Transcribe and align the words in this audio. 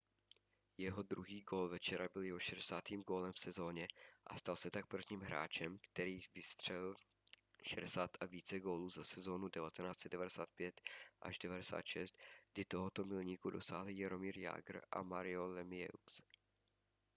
jeho 0.77 1.01
druhý 1.03 1.41
gól 1.41 1.69
večera 1.69 2.07
byl 2.13 2.23
jeho 2.23 2.39
60. 2.39 2.89
gólem 2.91 3.33
v 3.33 3.39
sezóně 3.39 3.87
a 4.27 4.37
stal 4.37 4.55
se 4.55 4.71
tak 4.71 4.87
prvním 4.87 5.21
hráčem 5.21 5.79
který 5.79 6.21
vstřelil 6.41 6.95
60 7.65 8.11
a 8.19 8.25
více 8.25 8.59
gólů 8.59 8.89
za 8.89 9.03
sezónu 9.03 9.45
od 9.47 9.55
1995-96 9.55 10.73
kdy 12.53 12.65
tohoto 12.65 13.05
milníku 13.05 13.49
dosáhli 13.49 13.97
jaromír 13.97 14.39
jágr 14.39 14.81
a 14.91 15.01
mario 15.03 15.47
lemieux 15.47 16.21